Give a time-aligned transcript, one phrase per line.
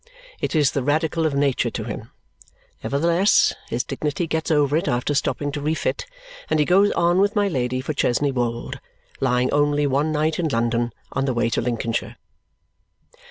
[0.39, 2.09] It is the Radical of Nature to him.
[2.83, 6.07] Nevertheless, his dignity gets over it after stopping to refit,
[6.49, 8.79] and he goes on with my Lady for Chesney Wold,
[9.19, 12.17] lying only one night in London on the way to Lincolnshire.